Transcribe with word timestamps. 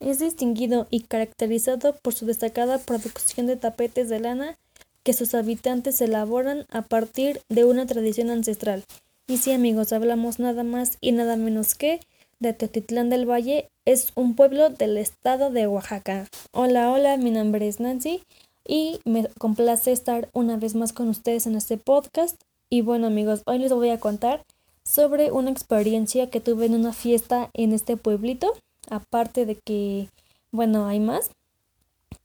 Es 0.00 0.18
distinguido 0.18 0.86
y 0.90 1.00
caracterizado 1.00 1.96
por 2.02 2.14
su 2.14 2.26
destacada 2.26 2.78
producción 2.78 3.46
de 3.46 3.56
tapetes 3.56 4.08
de 4.08 4.20
lana 4.20 4.58
que 5.02 5.12
sus 5.12 5.34
habitantes 5.34 6.00
elaboran 6.00 6.66
a 6.70 6.82
partir 6.82 7.40
de 7.48 7.64
una 7.64 7.86
tradición 7.86 8.30
ancestral. 8.30 8.84
Y 9.26 9.38
sí 9.38 9.52
amigos, 9.52 9.92
hablamos 9.92 10.38
nada 10.38 10.64
más 10.64 10.98
y 11.00 11.12
nada 11.12 11.36
menos 11.36 11.74
que 11.74 12.00
de 12.40 12.52
Teotitlán 12.52 13.10
del 13.10 13.28
Valle, 13.28 13.70
es 13.84 14.12
un 14.14 14.34
pueblo 14.34 14.70
del 14.70 14.98
estado 14.98 15.50
de 15.50 15.66
Oaxaca. 15.66 16.26
Hola, 16.52 16.90
hola, 16.90 17.16
mi 17.16 17.30
nombre 17.30 17.68
es 17.68 17.80
Nancy 17.80 18.22
y 18.66 19.00
me 19.04 19.28
complace 19.38 19.92
estar 19.92 20.28
una 20.32 20.56
vez 20.56 20.74
más 20.74 20.92
con 20.92 21.08
ustedes 21.08 21.46
en 21.46 21.54
este 21.54 21.78
podcast. 21.78 22.40
Y 22.68 22.80
bueno 22.80 23.06
amigos, 23.06 23.42
hoy 23.46 23.58
les 23.58 23.72
voy 23.72 23.90
a 23.90 24.00
contar 24.00 24.44
sobre 24.84 25.30
una 25.32 25.50
experiencia 25.50 26.28
que 26.28 26.40
tuve 26.40 26.66
en 26.66 26.74
una 26.74 26.92
fiesta 26.92 27.50
en 27.54 27.72
este 27.72 27.96
pueblito, 27.96 28.52
aparte 28.90 29.46
de 29.46 29.56
que, 29.56 30.08
bueno, 30.50 30.86
hay 30.86 31.00
más. 31.00 31.30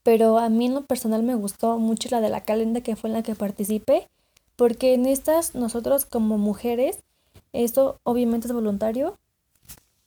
Pero 0.03 0.37
a 0.39 0.49
mí 0.49 0.67
en 0.67 0.75
lo 0.75 0.85
personal 0.85 1.23
me 1.23 1.35
gustó 1.35 1.77
mucho 1.77 2.09
la 2.11 2.21
de 2.21 2.29
la 2.29 2.41
calenda 2.41 2.81
que 2.81 2.95
fue 2.95 3.09
en 3.09 3.15
la 3.15 3.23
que 3.23 3.35
participé, 3.35 4.07
porque 4.55 4.93
en 4.93 5.05
estas 5.05 5.55
nosotros 5.55 6.05
como 6.05 6.37
mujeres, 6.37 6.99
eso 7.53 7.99
obviamente 8.03 8.47
es 8.47 8.53
voluntario, 8.53 9.17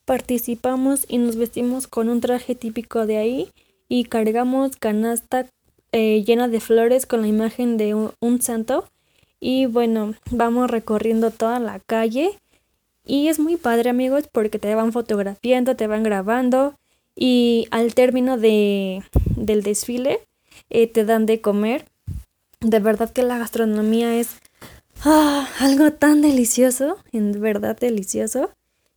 participamos 0.05 1.05
y 1.09 1.19
nos 1.19 1.37
vestimos 1.37 1.87
con 1.87 2.09
un 2.09 2.21
traje 2.21 2.55
típico 2.55 3.07
de 3.07 3.19
ahí 3.19 3.51
y 3.89 4.05
cargamos 4.05 4.77
canasta 4.77 5.47
eh, 5.93 6.25
llena 6.27 6.49
de 6.49 6.61
flores 6.61 7.07
con 7.07 7.21
la 7.21 7.29
imagen 7.29 7.77
de 7.77 7.95
un, 7.95 8.43
santo 8.43 8.85
y 9.39 9.67
bueno, 9.67 10.15
vamos 10.31 10.71
recorriendo 10.71 11.31
toda 11.31 11.61
la 11.61 11.79
calle 11.81 12.39
y 13.05 13.29
es 13.29 13.39
muy 13.39 13.57
padre 13.57 13.91
amigos 13.91 14.29
porque 14.31 14.59
te 14.59 14.75
van 14.75 14.93
fotografiando, 14.93 15.77
te 15.77 15.87
van 15.87 16.03
grabando 16.03 16.75
y 17.15 17.67
al 17.71 17.95
término 17.95 18.39
de, 18.39 19.03
del 19.37 19.63
desfile 19.63 20.21
eh, 20.71 20.87
te 20.87 21.05
dan 21.05 21.27
de 21.27 21.41
comer. 21.41 21.85
De 22.61 22.79
verdad 22.79 23.11
que 23.11 23.23
la 23.23 23.39
gastronomía 23.39 24.15
es 24.19 24.29
ah, 25.05 25.49
algo 25.59 25.93
tan 25.93 26.23
delicioso, 26.23 26.97
en 27.13 27.41
verdad 27.41 27.77
delicioso. 27.77 28.51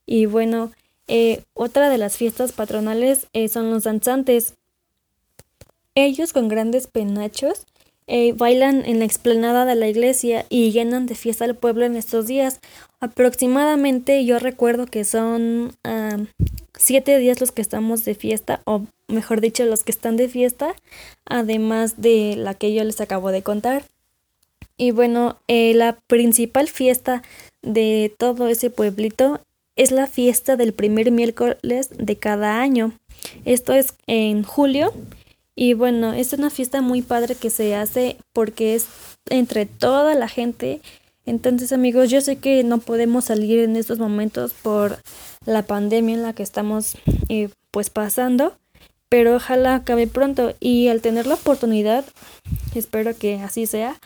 Y 0.06 0.28
bueno, 0.28 0.72
eh, 1.08 1.44
otra 1.54 1.90
de 1.90 1.98
las 1.98 2.16
fiestas 2.16 2.52
patronales 2.52 3.28
eh, 3.34 3.50
son 3.50 3.72
los 3.72 3.84
danzantes. 3.84 4.54
Ellos 5.96 6.32
con 6.32 6.48
grandes 6.48 6.88
penachos 6.88 7.66
bailan 8.36 8.86
en 8.86 9.00
la 9.00 9.06
explanada 9.06 9.66
de 9.66 9.74
la 9.74 9.88
iglesia 9.88 10.46
y 10.50 10.70
llenan 10.72 11.08
de 11.08 11.16
fiesta 11.16 11.44
al 11.46 11.56
pueblo 11.56 11.86
en 11.86 11.96
estos 11.96 12.28
días. 12.28 12.60
Aproximadamente 13.06 14.26
yo 14.26 14.40
recuerdo 14.40 14.88
que 14.88 15.04
son 15.04 15.74
ah, 15.84 16.18
siete 16.76 17.20
días 17.20 17.40
los 17.40 17.52
que 17.52 17.62
estamos 17.62 18.04
de 18.04 18.16
fiesta, 18.16 18.62
o 18.66 18.82
mejor 19.08 19.42
dicho, 19.42 19.64
los 19.66 19.84
que 19.84 19.92
están 19.92 20.18
de 20.18 20.28
fiesta, 20.28 20.76
además 21.24 22.02
de 22.02 22.34
la 22.36 22.56
que 22.56 22.74
yo 22.74 22.84
les 22.84 23.00
acabo 23.02 23.32
de 23.32 23.44
contar. 23.44 23.84
Y 24.76 24.90
bueno, 24.90 25.38
la 25.48 26.00
principal 26.08 26.68
fiesta 26.68 27.22
de 27.62 28.12
todo 28.18 28.48
ese 28.48 28.72
pueblito 28.72 29.40
es 29.76 29.92
la 29.92 30.08
fiesta 30.08 30.58
del 30.58 30.74
primer 30.74 31.12
miércoles 31.12 31.90
de 31.96 32.16
cada 32.16 32.60
año. 32.60 32.94
Esto 33.46 33.74
es 33.74 33.94
en 34.08 34.42
julio 34.42 34.94
y 35.56 35.76
bueno, 35.76 36.14
es 36.14 36.34
una 36.34 36.50
fiesta 36.50 36.82
muy 36.82 37.04
padre 37.04 37.36
que 37.36 37.52
se 37.52 37.76
hace 37.76 38.18
porque 38.34 38.74
es 38.74 38.88
entre 39.30 39.68
toda 39.68 40.16
la 40.16 40.28
gente. 40.28 40.82
Entonces 41.26 41.72
amigos, 41.72 42.10
yo 42.10 42.22
sé 42.22 42.38
que 42.38 42.64
no 42.64 42.80
podemos 42.80 43.26
salir 43.26 43.60
en 43.60 43.76
estos 43.76 44.00
momentos 44.00 44.54
por 44.54 45.00
la 45.46 45.64
pandemia 45.64 46.16
en 46.16 46.22
la 46.22 46.34
que 46.34 46.44
estamos 46.44 46.98
eh, 47.30 47.50
pues 47.72 47.90
pasando, 47.90 48.56
pero 49.10 49.36
ojalá 49.36 49.76
acabe 49.76 50.08
pronto. 50.08 50.54
Y 50.60 50.88
al 50.88 51.02
tener 51.02 51.26
la 51.26 51.36
oportunidad, 51.36 52.06
espero 52.76 53.18
que 53.18 53.36
así 53.36 53.66
sea, 53.66 54.00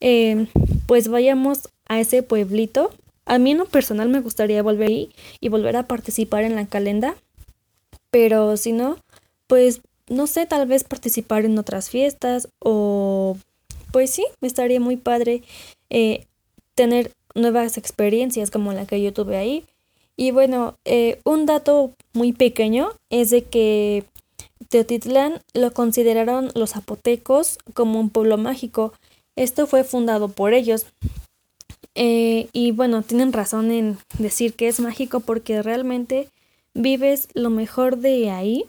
eh, 0.00 0.46
pues 0.86 1.08
vayamos 1.08 1.68
a 1.88 2.00
ese 2.00 2.22
pueblito. 2.22 2.92
A 3.26 3.38
mí 3.38 3.52
en 3.52 3.58
lo 3.58 3.66
personal 3.66 4.08
me 4.08 4.20
gustaría 4.20 4.62
volver 4.62 4.88
ahí 4.88 5.12
y 5.40 5.48
volver 5.48 5.76
a 5.76 5.86
participar 5.86 6.44
en 6.44 6.54
la 6.54 6.66
calenda, 6.66 7.14
pero 8.10 8.56
si 8.56 8.72
no, 8.72 8.96
pues 9.46 9.82
no 10.08 10.26
sé, 10.26 10.46
tal 10.46 10.66
vez 10.66 10.84
participar 10.84 11.44
en 11.44 11.58
otras 11.58 11.90
fiestas 11.90 12.48
o 12.58 13.36
pues 13.92 14.10
sí, 14.10 14.24
me 14.40 14.48
estaría 14.48 14.80
muy 14.80 14.96
padre 14.96 15.42
eh, 15.90 16.26
tener 16.80 17.12
nuevas 17.34 17.76
experiencias 17.76 18.50
como 18.50 18.72
la 18.72 18.86
que 18.86 19.02
yo 19.02 19.12
tuve 19.12 19.36
ahí. 19.36 19.66
Y 20.16 20.30
bueno, 20.30 20.78
eh, 20.86 21.20
un 21.24 21.44
dato 21.44 21.92
muy 22.14 22.32
pequeño 22.32 22.92
es 23.10 23.28
de 23.28 23.42
que 23.42 24.04
Teotitlán 24.70 25.42
lo 25.52 25.74
consideraron 25.74 26.50
los 26.54 26.70
zapotecos 26.70 27.58
como 27.74 28.00
un 28.00 28.08
pueblo 28.08 28.38
mágico. 28.38 28.94
Esto 29.36 29.66
fue 29.66 29.84
fundado 29.84 30.28
por 30.28 30.54
ellos. 30.54 30.86
Eh, 31.94 32.48
y 32.54 32.70
bueno, 32.70 33.02
tienen 33.02 33.34
razón 33.34 33.70
en 33.70 33.98
decir 34.18 34.54
que 34.54 34.68
es 34.68 34.80
mágico 34.80 35.20
porque 35.20 35.60
realmente 35.60 36.30
vives 36.72 37.28
lo 37.34 37.50
mejor 37.50 37.98
de 37.98 38.30
ahí. 38.30 38.64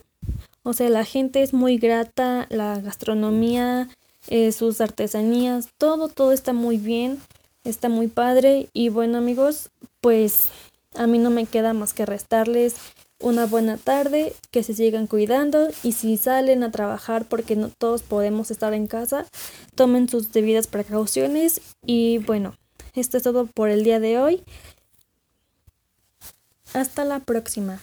O 0.64 0.74
sea, 0.74 0.90
la 0.90 1.06
gente 1.06 1.42
es 1.42 1.54
muy 1.54 1.78
grata, 1.78 2.46
la 2.50 2.78
gastronomía, 2.78 3.88
eh, 4.28 4.52
sus 4.52 4.82
artesanías, 4.82 5.70
todo, 5.78 6.08
todo 6.08 6.32
está 6.32 6.52
muy 6.52 6.76
bien, 6.76 7.18
está 7.64 7.88
muy 7.88 8.08
padre. 8.08 8.68
Y 8.72 8.88
bueno 8.88 9.18
amigos, 9.18 9.70
pues 10.00 10.48
a 10.94 11.06
mí 11.06 11.18
no 11.18 11.30
me 11.30 11.46
queda 11.46 11.72
más 11.72 11.94
que 11.94 12.06
restarles 12.06 12.76
una 13.22 13.46
buena 13.46 13.76
tarde, 13.76 14.34
que 14.50 14.62
se 14.62 14.74
sigan 14.74 15.06
cuidando 15.06 15.68
y 15.82 15.92
si 15.92 16.16
salen 16.16 16.62
a 16.62 16.70
trabajar 16.70 17.24
porque 17.24 17.56
no 17.56 17.68
todos 17.68 18.02
podemos 18.02 18.50
estar 18.50 18.74
en 18.74 18.86
casa, 18.86 19.26
tomen 19.74 20.08
sus 20.08 20.32
debidas 20.32 20.66
precauciones 20.66 21.60
y 21.86 22.18
bueno, 22.18 22.56
esto 22.94 23.16
es 23.16 23.22
todo 23.22 23.46
por 23.46 23.70
el 23.70 23.84
día 23.84 24.00
de 24.00 24.18
hoy. 24.18 24.42
Hasta 26.74 27.04
la 27.04 27.20
próxima. 27.20 27.80